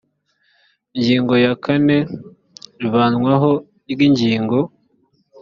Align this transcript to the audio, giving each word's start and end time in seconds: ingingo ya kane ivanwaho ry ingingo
ingingo 0.95 1.33
ya 1.43 1.53
kane 1.63 1.97
ivanwaho 2.85 3.51
ry 3.91 3.99
ingingo 4.07 4.57